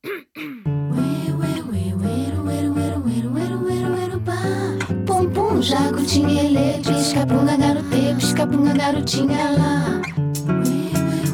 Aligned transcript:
Pum 0.00 0.10
pum, 5.32 5.60
garotinha 8.76 9.50
lá. 9.50 10.00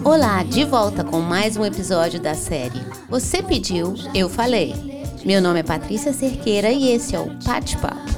Olá, 0.02 0.42
de 0.44 0.64
volta 0.64 1.04
com 1.04 1.20
mais 1.20 1.58
um 1.58 1.64
episódio 1.66 2.18
da 2.18 2.34
série 2.34 2.80
Você 3.10 3.42
Pediu, 3.42 3.92
Eu 4.14 4.30
Falei. 4.30 4.74
Meu 5.26 5.42
nome 5.42 5.60
é 5.60 5.62
Patrícia 5.62 6.14
Cerqueira 6.14 6.70
e 6.70 6.88
esse 6.88 7.14
é 7.14 7.20
o 7.20 7.28
Pate 7.44 7.76
Papo. 7.76 8.14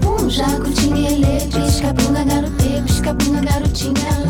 Pum 0.00 0.28
jacutinha, 0.28 1.10
ele, 1.10 1.46
pisca-bunga, 1.52 2.24
garote, 2.24 2.82
pisca-bunga, 2.84 3.42
garotinha 3.42 4.18
lá. 4.24 4.29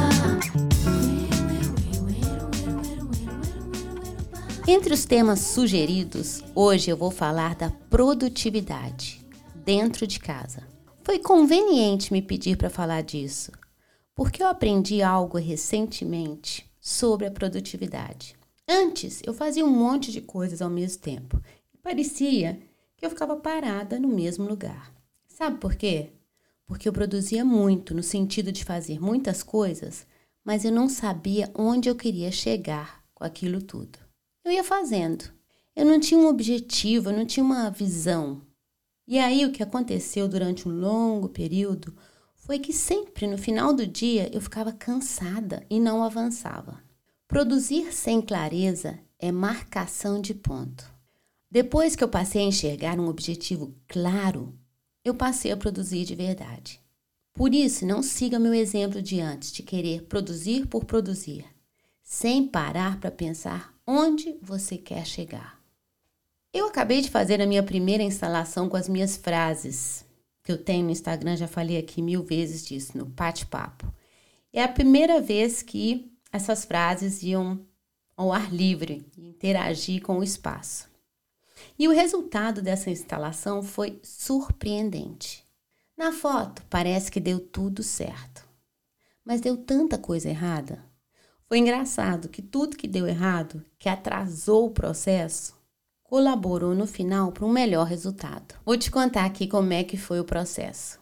Entre 4.73 4.95
os 4.95 5.05
temas 5.05 5.41
sugeridos, 5.41 6.45
hoje 6.55 6.93
eu 6.93 6.97
vou 6.97 7.11
falar 7.11 7.57
da 7.57 7.71
produtividade 7.91 9.21
dentro 9.53 10.07
de 10.07 10.21
casa. 10.21 10.63
Foi 11.03 11.19
conveniente 11.19 12.13
me 12.13 12.23
pedir 12.23 12.57
para 12.57 12.71
falar 12.71 13.03
disso, 13.03 13.51
porque 14.15 14.41
eu 14.41 14.47
aprendi 14.47 15.03
algo 15.03 15.39
recentemente 15.39 16.71
sobre 16.81 17.27
a 17.27 17.33
produtividade. 17.33 18.37
Antes, 18.69 19.21
eu 19.27 19.35
fazia 19.35 19.67
um 19.67 19.77
monte 19.77 20.13
de 20.13 20.21
coisas 20.21 20.63
ao 20.63 20.71
mesmo 20.71 21.03
tempo 21.03 21.43
e 21.75 21.77
parecia 21.77 22.61
que 22.97 23.05
eu 23.05 23.11
ficava 23.11 23.35
parada 23.35 23.99
no 23.99 24.07
mesmo 24.07 24.47
lugar. 24.47 24.95
Sabe 25.27 25.59
por 25.59 25.75
quê? 25.75 26.13
Porque 26.65 26.89
eu 26.89 26.93
produzia 26.93 27.45
muito 27.45 27.93
no 27.93 28.05
sentido 28.05 28.53
de 28.53 28.65
fazer 28.65 29.01
muitas 29.01 29.43
coisas, 29.43 30.07
mas 30.45 30.65
eu 30.65 30.71
não 30.71 30.89
sabia 30.89 31.51
onde 31.57 31.89
eu 31.89 31.97
queria 31.97 32.31
chegar 32.31 33.03
com 33.13 33.25
aquilo 33.25 33.61
tudo. 33.61 34.10
Eu 34.51 34.55
ia 34.55 34.65
fazendo. 34.65 35.27
Eu 35.77 35.87
não 35.87 36.01
tinha 36.01 36.19
um 36.19 36.27
objetivo, 36.27 37.11
eu 37.11 37.17
não 37.17 37.25
tinha 37.25 37.45
uma 37.45 37.71
visão. 37.71 38.43
E 39.07 39.17
aí 39.17 39.47
o 39.47 39.53
que 39.53 39.63
aconteceu 39.63 40.27
durante 40.27 40.69
um 40.69 40.73
longo 40.73 41.29
período 41.29 41.95
foi 42.35 42.59
que 42.59 42.73
sempre 42.73 43.29
no 43.29 43.39
final 43.39 43.73
do 43.73 43.87
dia 43.87 44.29
eu 44.35 44.41
ficava 44.41 44.73
cansada 44.73 45.65
e 45.71 45.79
não 45.79 46.03
avançava. 46.03 46.83
Produzir 47.29 47.93
sem 47.93 48.21
clareza 48.21 48.99
é 49.21 49.31
marcação 49.31 50.21
de 50.21 50.35
ponto. 50.35 50.85
Depois 51.49 51.95
que 51.95 52.03
eu 52.03 52.09
passei 52.09 52.43
a 52.43 52.47
enxergar 52.47 52.99
um 52.99 53.07
objetivo 53.07 53.73
claro, 53.87 54.53
eu 55.05 55.15
passei 55.15 55.53
a 55.53 55.57
produzir 55.57 56.05
de 56.05 56.17
verdade. 56.17 56.81
Por 57.33 57.55
isso, 57.55 57.87
não 57.87 58.03
siga 58.03 58.37
meu 58.37 58.53
exemplo 58.53 59.01
de 59.01 59.21
antes 59.21 59.53
de 59.53 59.63
querer 59.63 60.03
produzir 60.07 60.67
por 60.67 60.85
produzir, 60.85 61.45
sem 62.03 62.49
parar 62.49 62.99
para 62.99 63.13
pensar 63.13 63.79
onde 63.93 64.39
você 64.41 64.79
quer 64.79 65.05
chegar. 65.05 65.61
Eu 66.55 66.69
acabei 66.69 67.01
de 67.01 67.11
fazer 67.11 67.43
a 67.43 67.47
minha 67.47 67.63
primeira 67.63 68.05
instalação 68.05 68.69
com 68.69 68.77
as 68.77 68.89
minhas 68.89 69.17
frases, 69.17 70.05
que 70.45 70.53
eu 70.53 70.59
tenho 70.63 70.85
no 70.85 70.93
Instagram, 70.93 71.37
já 71.37 71.49
falei 71.49 71.77
aqui 71.77 72.01
mil 72.01 72.23
vezes 72.23 72.65
disso, 72.65 72.97
no 72.97 73.05
bate-papo. 73.05 73.93
É 74.53 74.63
a 74.63 74.69
primeira 74.69 75.21
vez 75.21 75.61
que 75.61 76.09
essas 76.31 76.65
frases 76.65 77.21
iam 77.25 77.67
ao 78.17 78.33
ar 78.33 78.55
livre, 78.55 79.05
interagir 79.19 80.03
com 80.03 80.21
o 80.21 80.23
espaço. 80.23 80.89
E 81.77 81.89
o 81.89 81.93
resultado 81.93 82.63
dessa 82.63 82.91
instalação 82.91 83.61
foi 83.61 83.99
surpreendente. 84.05 85.45
Na 85.97 86.13
foto, 86.13 86.63
parece 86.71 87.11
que 87.11 87.19
deu 87.19 87.41
tudo 87.41 87.83
certo, 87.83 88.49
mas 89.25 89.41
deu 89.41 89.57
tanta 89.57 89.99
coisa 89.99 90.29
errada 90.29 90.90
foi 91.51 91.59
engraçado 91.59 92.29
que 92.29 92.41
tudo 92.43 92.77
que 92.77 92.87
deu 92.87 93.09
errado, 93.09 93.65
que 93.77 93.89
atrasou 93.89 94.67
o 94.67 94.71
processo, 94.71 95.53
colaborou 96.05 96.77
no 96.77 96.87
final 96.87 97.33
para 97.33 97.45
um 97.45 97.51
melhor 97.51 97.89
resultado. 97.89 98.55
Vou 98.65 98.77
te 98.77 98.89
contar 98.89 99.25
aqui 99.25 99.49
como 99.49 99.73
é 99.73 99.83
que 99.83 99.97
foi 99.97 100.21
o 100.21 100.25
processo. 100.25 101.01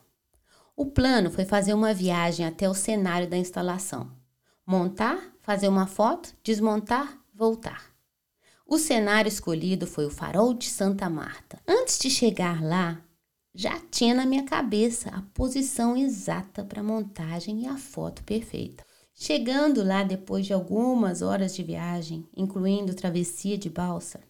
O 0.75 0.87
plano 0.87 1.31
foi 1.31 1.45
fazer 1.45 1.75
uma 1.75 1.93
viagem 1.93 2.47
até 2.47 2.67
o 2.67 2.73
cenário 2.73 3.29
da 3.29 3.37
instalação. 3.37 4.11
Montar, 4.67 5.23
fazer 5.43 5.69
uma 5.69 5.87
foto, 5.87 6.35
desmontar, 6.43 7.19
voltar. 7.35 7.85
O 8.67 8.79
cenário 8.79 9.29
escolhido 9.29 9.87
foi 9.87 10.07
o 10.07 10.11
Farol 10.11 10.55
de 10.55 10.71
Santa 10.71 11.11
Marta. 11.11 11.61
Antes 11.69 11.99
de 11.99 12.09
chegar 12.09 12.65
lá, 12.65 13.03
já 13.55 13.79
tinha 13.91 14.15
na 14.15 14.25
minha 14.25 14.45
cabeça 14.45 15.11
a 15.11 15.21
posição 15.35 15.95
exata 15.95 16.65
para 16.65 16.81
a 16.81 16.85
montagem 16.85 17.65
e 17.65 17.67
a 17.67 17.77
foto 17.77 18.25
perfeita. 18.25 18.88
Chegando 19.21 19.83
lá 19.83 20.05
depois 20.05 20.47
de 20.47 20.53
algumas 20.53 21.23
horas 21.23 21.53
de 21.53 21.65
viagem, 21.65 22.25
incluindo 22.37 22.95
travessia 22.95 23.59
de 23.59 23.69
balsa, 23.69 24.21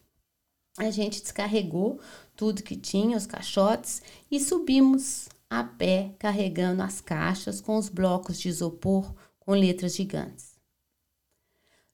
a 0.79 0.89
gente 0.89 1.21
descarregou 1.21 1.99
tudo 2.35 2.63
que 2.63 2.75
tinha, 2.75 3.15
os 3.15 3.27
caixotes, 3.27 4.01
e 4.31 4.39
subimos 4.39 5.29
a 5.47 5.63
pé 5.63 6.15
carregando 6.17 6.81
as 6.81 6.99
caixas 7.01 7.61
com 7.61 7.77
os 7.77 7.87
blocos 7.87 8.39
de 8.39 8.49
isopor 8.49 9.13
com 9.39 9.51
letras 9.51 9.95
gigantes. 9.95 10.55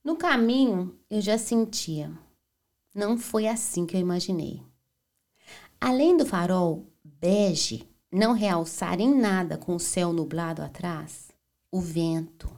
No 0.02 0.16
caminho, 0.16 0.98
eu 1.10 1.20
já 1.20 1.38
sentia. 1.38 2.18
Não 2.94 3.18
foi 3.18 3.46
assim 3.46 3.86
que 3.86 3.98
eu 3.98 4.00
imaginei. 4.00 4.64
Além 5.82 6.16
do 6.16 6.26
farol 6.26 6.88
bege 7.04 7.86
não 8.10 8.32
realçar 8.32 9.02
em 9.02 9.14
nada 9.14 9.58
com 9.58 9.76
o 9.76 9.80
céu 9.82 10.14
nublado 10.14 10.62
atrás, 10.62 11.30
o 11.70 11.82
vento, 11.82 12.50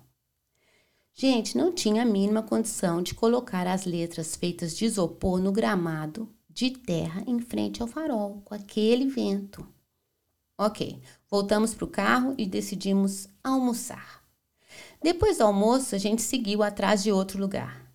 Gente, 1.20 1.58
não 1.58 1.74
tinha 1.74 2.04
a 2.04 2.06
mínima 2.06 2.44
condição 2.44 3.02
de 3.02 3.16
colocar 3.16 3.66
as 3.66 3.86
letras 3.86 4.36
feitas 4.36 4.78
de 4.78 4.86
isopor 4.86 5.40
no 5.40 5.52
gramado 5.52 6.32
de 6.48 6.70
terra 6.70 7.24
em 7.26 7.40
frente 7.40 7.82
ao 7.82 7.88
farol, 7.88 8.40
com 8.46 8.54
aquele 8.54 9.08
vento. 9.08 9.68
Ok, 10.56 11.02
voltamos 11.28 11.74
para 11.74 11.86
o 11.86 11.90
carro 11.90 12.36
e 12.38 12.46
decidimos 12.46 13.28
almoçar. 13.44 14.24
Depois 15.02 15.40
do 15.40 15.46
almoço, 15.46 15.96
a 15.96 15.98
gente 15.98 16.22
seguiu 16.22 16.62
atrás 16.62 17.02
de 17.02 17.12
outro 17.12 17.40
lugar. 17.40 17.92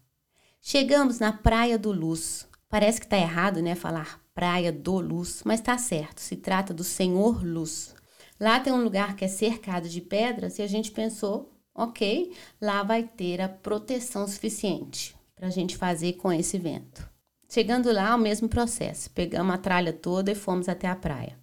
Chegamos 0.60 1.20
na 1.20 1.32
Praia 1.32 1.78
do 1.78 1.92
Luz. 1.92 2.48
Parece 2.68 2.98
que 2.98 3.06
está 3.06 3.16
errado, 3.16 3.62
né, 3.62 3.76
falar 3.76 4.20
Praia 4.34 4.72
do 4.72 4.98
Luz, 4.98 5.42
mas 5.44 5.60
está 5.60 5.78
certo, 5.78 6.18
se 6.20 6.34
trata 6.34 6.74
do 6.74 6.82
Senhor 6.82 7.44
Luz. 7.44 7.94
Lá 8.40 8.58
tem 8.58 8.72
um 8.72 8.82
lugar 8.82 9.14
que 9.14 9.24
é 9.24 9.28
cercado 9.28 9.88
de 9.88 10.00
pedras 10.00 10.58
e 10.58 10.62
a 10.62 10.66
gente 10.66 10.90
pensou 10.90 11.52
ok, 11.74 12.32
lá 12.60 12.82
vai 12.82 13.02
ter 13.02 13.40
a 13.40 13.48
proteção 13.48 14.26
suficiente 14.26 15.14
para 15.34 15.48
a 15.48 15.50
gente 15.50 15.76
fazer 15.76 16.14
com 16.14 16.32
esse 16.32 16.58
vento. 16.58 17.08
Chegando 17.48 17.92
lá, 17.92 18.14
o 18.14 18.18
mesmo 18.18 18.48
processo. 18.48 19.10
Pegamos 19.10 19.54
a 19.54 19.58
tralha 19.58 19.92
toda 19.92 20.32
e 20.32 20.34
fomos 20.34 20.68
até 20.68 20.88
a 20.88 20.96
praia. 20.96 21.36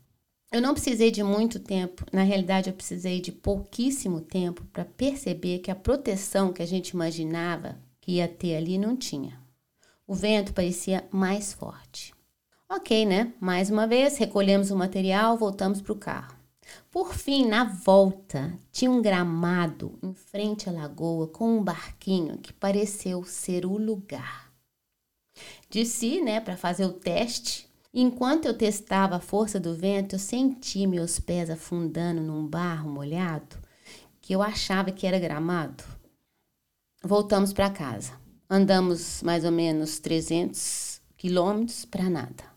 Eu 0.51 0.62
não 0.62 0.73
precisei 0.73 1.12
de 1.12 1.22
muito 1.22 1.59
tempo, 1.59 2.03
na 2.12 2.23
realidade, 2.23 2.69
eu 2.69 2.73
precisei 2.73 3.22
de 3.22 3.31
pouquíssimo 3.31 4.19
tempo 4.19 4.66
para 4.73 4.84
perceber 4.84 5.59
que 5.59 5.69
a 5.69 5.75
proteção 5.75 6.51
que 6.51 6.63
a 6.63 6.66
gente 6.66 6.90
imaginava 6.90 7.78
que 8.01 8.13
ia 8.13 8.28
ter 8.28 8.56
ali 8.56 8.75
não 8.75 8.97
tinha. 8.97 9.40
O 10.07 10.16
vento 10.16 10.51
parecia 10.51 11.07
mais 11.11 11.53
forte. 11.53 12.16
Ok, 12.67 13.06
né? 13.06 13.31
Mais 13.40 13.69
uma 13.69 13.85
vez, 13.85 14.17
recolhemos 14.17 14.72
o 14.72 14.75
material, 14.75 15.38
voltamos 15.38 15.81
para 15.81 15.94
o 15.94 15.97
carro. 15.97 16.38
Por 16.91 17.13
fim, 17.13 17.45
na 17.45 17.63
volta, 17.63 18.57
tinha 18.72 18.89
um 18.89 19.01
gramado 19.01 20.00
em 20.01 20.13
frente 20.13 20.67
à 20.67 20.72
lagoa 20.72 21.27
com 21.27 21.59
um 21.59 21.63
barquinho 21.63 22.39
que 22.39 22.51
pareceu 22.51 23.23
ser 23.23 23.63
o 23.63 23.77
lugar. 23.77 24.51
Desci, 25.69 26.19
né, 26.19 26.41
para 26.41 26.57
fazer 26.57 26.85
o 26.85 26.94
teste. 26.94 27.69
Enquanto 27.94 28.45
eu 28.45 28.57
testava 28.57 29.17
a 29.17 29.19
força 29.19 29.59
do 29.59 29.75
vento, 29.75 30.16
eu 30.16 30.19
senti 30.19 30.88
meus 30.88 31.19
pés 31.19 31.49
afundando 31.49 32.22
num 32.22 32.47
barro 32.47 32.89
molhado 32.89 33.57
que 34.19 34.33
eu 34.33 34.41
achava 34.41 34.91
que 34.91 35.05
era 35.05 35.19
gramado. 35.19 35.83
Voltamos 37.03 37.53
para 37.53 37.69
casa. 37.69 38.14
Andamos 38.49 39.22
mais 39.22 39.46
ou 39.46 39.52
menos 39.52 39.99
300 39.99 41.02
quilômetros 41.16 41.85
para 41.85 42.09
nada. 42.09 42.48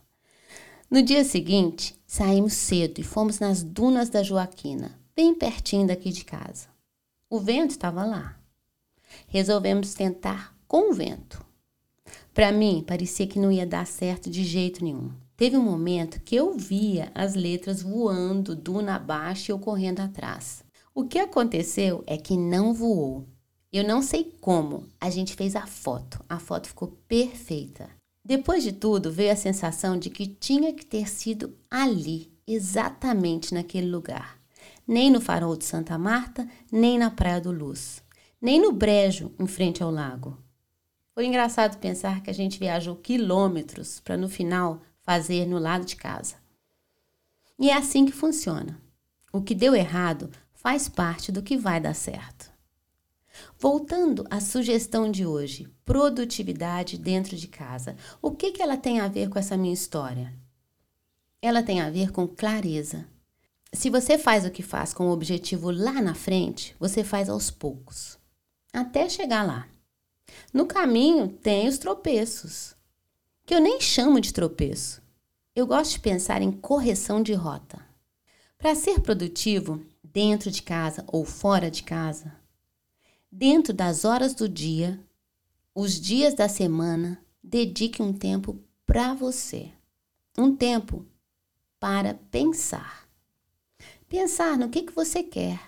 No 0.93 1.01
dia 1.01 1.23
seguinte, 1.23 1.99
saímos 2.05 2.53
cedo 2.53 2.99
e 2.99 3.03
fomos 3.03 3.39
nas 3.39 3.63
dunas 3.63 4.11
da 4.11 4.21
Joaquina, 4.21 4.91
bem 5.15 5.33
pertinho 5.33 5.87
daqui 5.87 6.11
de 6.11 6.23
casa. 6.23 6.67
O 7.27 7.39
vento 7.39 7.71
estava 7.71 8.05
lá. 8.05 8.37
Resolvemos 9.27 9.95
tentar 9.95 10.55
com 10.67 10.91
o 10.91 10.93
vento. 10.93 11.43
Para 12.31 12.51
mim, 12.51 12.83
parecia 12.85 13.25
que 13.25 13.39
não 13.39 13.51
ia 13.51 13.65
dar 13.65 13.87
certo 13.87 14.29
de 14.29 14.43
jeito 14.43 14.83
nenhum. 14.83 15.11
Teve 15.35 15.57
um 15.57 15.63
momento 15.63 16.21
que 16.21 16.35
eu 16.35 16.55
via 16.55 17.11
as 17.15 17.33
letras 17.33 17.81
voando 17.81 18.55
duna 18.55 18.97
abaixo 18.97 19.49
e 19.49 19.51
eu 19.51 19.57
correndo 19.57 19.99
atrás. 19.99 20.63
O 20.93 21.05
que 21.05 21.17
aconteceu 21.17 22.03
é 22.05 22.17
que 22.17 22.37
não 22.37 22.71
voou. 22.71 23.25
Eu 23.71 23.83
não 23.83 24.03
sei 24.03 24.31
como. 24.39 24.85
A 25.01 25.09
gente 25.09 25.33
fez 25.33 25.55
a 25.55 25.65
foto. 25.65 26.23
A 26.29 26.37
foto 26.37 26.67
ficou 26.67 26.89
perfeita. 27.07 27.89
Depois 28.25 28.63
de 28.63 28.71
tudo, 28.71 29.11
veio 29.11 29.33
a 29.33 29.35
sensação 29.35 29.97
de 29.97 30.09
que 30.09 30.25
tinha 30.25 30.73
que 30.73 30.85
ter 30.85 31.09
sido 31.09 31.57
ali, 31.69 32.31
exatamente 32.47 33.53
naquele 33.53 33.89
lugar. 33.89 34.39
Nem 34.87 35.11
no 35.11 35.19
farol 35.19 35.57
de 35.57 35.65
Santa 35.65 35.97
Marta, 35.97 36.47
nem 36.71 36.97
na 36.97 37.09
Praia 37.09 37.41
do 37.41 37.51
Luz. 37.51 38.01
nem 38.41 38.61
no 38.61 38.73
brejo 38.73 39.31
em 39.39 39.47
frente 39.47 39.81
ao 39.81 39.89
lago. 39.89 40.37
Foi 41.13 41.25
engraçado 41.25 41.79
pensar 41.79 42.21
que 42.21 42.29
a 42.29 42.33
gente 42.33 42.59
viajou 42.59 42.95
quilômetros 42.95 44.01
para 44.01 44.17
no 44.17 44.27
final 44.27 44.81
fazer 45.01 45.45
no 45.45 45.57
lado 45.57 45.85
de 45.85 45.95
casa. 45.95 46.35
E 47.57 47.69
é 47.69 47.77
assim 47.77 48.05
que 48.05 48.11
funciona. 48.11 48.77
O 49.31 49.41
que 49.41 49.55
deu 49.55 49.73
errado 49.73 50.29
faz 50.53 50.89
parte 50.89 51.31
do 51.31 51.41
que 51.41 51.55
vai 51.55 51.79
dar 51.79 51.93
certo. 51.93 52.51
Voltando 53.63 54.27
à 54.29 54.41
sugestão 54.41 55.09
de 55.09 55.25
hoje, 55.25 55.69
produtividade 55.85 56.97
dentro 56.97 57.37
de 57.37 57.47
casa. 57.47 57.95
O 58.21 58.31
que, 58.31 58.51
que 58.51 58.61
ela 58.61 58.75
tem 58.75 58.99
a 58.99 59.07
ver 59.07 59.29
com 59.29 59.39
essa 59.39 59.55
minha 59.55 59.73
história? 59.73 60.33
Ela 61.41 61.63
tem 61.63 61.79
a 61.79 61.89
ver 61.89 62.11
com 62.11 62.27
clareza. 62.27 63.07
Se 63.71 63.89
você 63.89 64.17
faz 64.17 64.45
o 64.45 64.51
que 64.51 64.61
faz 64.61 64.93
com 64.93 65.07
o 65.07 65.11
objetivo 65.13 65.71
lá 65.71 66.01
na 66.01 66.13
frente, 66.13 66.75
você 66.77 67.05
faz 67.05 67.29
aos 67.29 67.49
poucos, 67.49 68.19
até 68.73 69.07
chegar 69.07 69.47
lá. 69.47 69.65
No 70.53 70.65
caminho 70.65 71.29
tem 71.29 71.65
os 71.65 71.77
tropeços, 71.77 72.75
que 73.45 73.55
eu 73.55 73.61
nem 73.61 73.79
chamo 73.79 74.19
de 74.19 74.33
tropeço. 74.33 75.01
Eu 75.55 75.65
gosto 75.65 75.91
de 75.93 75.99
pensar 76.01 76.41
em 76.41 76.51
correção 76.51 77.23
de 77.23 77.33
rota. 77.33 77.79
Para 78.57 78.75
ser 78.75 78.99
produtivo, 78.99 79.81
dentro 80.03 80.51
de 80.51 80.61
casa 80.61 81.05
ou 81.07 81.23
fora 81.23 81.71
de 81.71 81.81
casa, 81.83 82.42
dentro 83.35 83.73
das 83.73 84.05
horas 84.05 84.35
do 84.35 84.47
dia, 84.47 85.03
os 85.73 85.99
dias 85.99 86.35
da 86.35 86.47
semana, 86.47 87.19
dedique 87.43 87.99
um 87.99 88.13
tempo 88.13 88.63
para 88.85 89.15
você. 89.15 89.71
Um 90.37 90.55
tempo 90.55 91.03
para 91.79 92.13
pensar. 92.13 93.09
Pensar 94.07 94.55
no 94.55 94.69
que, 94.69 94.83
que 94.83 94.93
você 94.93 95.23
quer, 95.23 95.59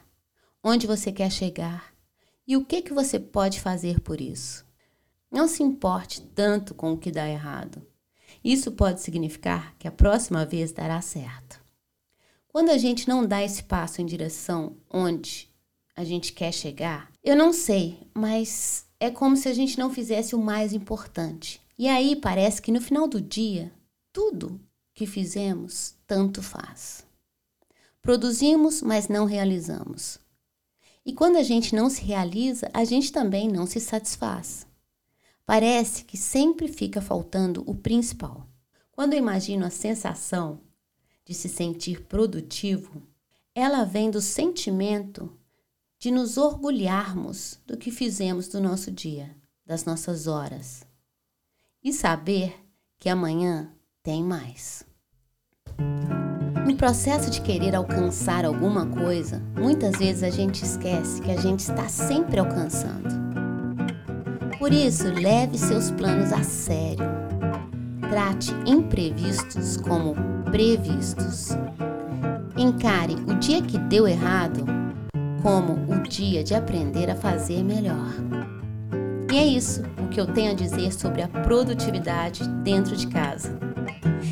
onde 0.64 0.86
você 0.86 1.12
quer 1.12 1.32
chegar 1.32 1.92
e 2.48 2.56
o 2.56 2.64
que, 2.64 2.84
que 2.84 2.94
você 2.94 3.20
pode 3.20 3.60
fazer 3.60 4.00
por 4.00 4.22
isso. 4.22 4.64
Não 5.32 5.48
se 5.48 5.64
importe 5.64 6.22
tanto 6.22 6.76
com 6.76 6.94
o 6.94 6.98
que 6.98 7.12
dá 7.12 7.28
errado. 7.28 7.82
Isso 8.44 8.72
pode 8.74 9.02
significar 9.02 9.76
que 9.80 9.88
a 9.88 9.92
próxima 9.92 10.46
vez 10.46 10.72
dará 10.72 11.02
certo. 11.02 11.60
Quando 12.48 12.70
a 12.70 12.78
gente 12.78 13.10
não 13.10 13.26
dá 13.26 13.44
esse 13.44 13.64
passo 13.64 14.02
em 14.02 14.06
direção 14.06 14.78
onde 14.88 15.52
a 15.96 16.04
gente 16.04 16.34
quer 16.34 16.52
chegar, 16.52 17.10
eu 17.24 17.36
não 17.36 17.54
sei, 17.54 17.98
mas 18.14 18.86
é 19.00 19.10
como 19.10 19.38
se 19.38 19.48
a 19.48 19.54
gente 19.54 19.80
não 19.80 19.90
fizesse 19.90 20.36
o 20.36 20.40
mais 20.40 20.74
importante. 20.74 21.62
E 21.78 21.88
aí 21.88 22.16
parece 22.16 22.62
que 22.62 22.72
no 22.72 22.82
final 22.82 23.08
do 23.08 23.22
dia, 23.22 23.72
tudo 24.12 24.60
que 24.94 25.06
fizemos 25.06 25.96
tanto 26.06 26.42
faz. 26.42 27.06
Produzimos, 28.02 28.82
mas 28.82 29.08
não 29.08 29.26
realizamos. 29.26 30.20
E 31.06 31.14
quando 31.14 31.38
a 31.38 31.44
gente 31.44 31.76
não 31.76 31.90
se 31.90 32.02
realiza, 32.02 32.70
a 32.74 32.84
gente 32.84 33.12
também 33.12 33.48
não 33.48 33.66
se 33.66 33.80
satisfaz. 33.80 34.66
Parece 35.46 36.04
que 36.04 36.18
sempre 36.18 36.68
fica 36.68 37.02
faltando 37.02 37.64
o 37.68 37.76
principal. 37.76 38.48
Quando 38.92 39.14
eu 39.14 39.20
imagino 39.20 39.66
a 39.66 39.70
sensação 39.70 40.60
de 41.24 41.34
se 41.34 41.50
sentir 41.50 42.04
produtivo, 42.06 43.04
ela 43.54 43.84
vem 43.84 44.10
do 44.10 44.22
sentimento 44.22 45.32
de 46.06 46.12
nos 46.12 46.38
orgulharmos 46.38 47.60
do 47.66 47.76
que 47.76 47.90
fizemos 47.90 48.48
do 48.48 48.62
nosso 48.62 48.92
dia, 48.92 49.36
das 49.66 49.86
nossas 49.86 50.28
horas, 50.28 50.86
e 51.84 51.92
saber 51.92 52.54
que 53.00 53.10
amanhã 53.10 53.72
tem 54.04 54.24
mais. 54.24 54.86
No 56.64 56.78
processo 56.78 57.32
de 57.32 57.42
querer 57.42 57.74
alcançar 57.74 58.46
alguma 58.46 58.86
coisa, 58.86 59.42
muitas 59.60 59.98
vezes 59.98 60.22
a 60.22 60.30
gente 60.30 60.64
esquece 60.64 61.20
que 61.24 61.32
a 61.32 61.42
gente 61.42 61.62
está 61.62 61.90
sempre 61.90 62.40
alcançando. 62.40 63.10
Por 64.60 64.72
isso, 64.72 65.12
leve 65.12 65.58
seus 65.58 65.90
planos 65.90 66.32
a 66.32 66.44
sério. 66.44 67.08
Trate 68.12 68.52
imprevistos 68.68 69.78
como 69.78 70.14
previstos. 70.52 71.50
Encare 72.56 73.16
o 73.28 73.34
dia 73.40 73.60
que 73.64 73.80
deu 73.80 74.08
errado 74.08 74.85
como 75.46 75.74
o 75.94 76.02
dia 76.02 76.44
de 76.44 76.56
aprender 76.56 77.08
a 77.08 77.16
fazer 77.16 77.64
melhor. 77.64 78.16
E 79.32 79.38
é 79.38 79.46
isso 79.46 79.84
o 80.04 80.08
que 80.08 80.20
eu 80.20 80.26
tenho 80.26 80.54
a 80.54 80.56
dizer 80.56 80.92
sobre 80.92 81.22
a 81.22 81.28
produtividade 81.28 82.44
dentro 82.64 82.98
de 82.98 83.06
casa. 83.06 83.56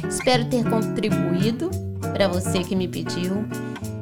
Espero 0.09 0.45
ter 0.45 0.67
contribuído 0.67 1.69
para 2.13 2.27
você 2.27 2.63
que 2.63 2.75
me 2.75 2.87
pediu 2.87 3.45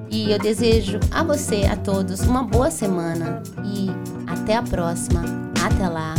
e 0.09 0.31
eu 0.31 0.39
desejo 0.39 1.01
a 1.11 1.21
você, 1.21 1.65
a 1.65 1.75
todos, 1.75 2.21
uma 2.21 2.43
boa 2.43 2.71
semana 2.71 3.43
e 3.65 3.89
até 4.25 4.55
a 4.55 4.63
próxima. 4.63 5.21
Até 5.61 5.89
lá, 5.89 6.15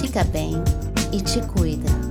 fica 0.00 0.24
bem 0.24 0.54
e 1.12 1.20
te 1.20 1.40
cuida. 1.40 2.09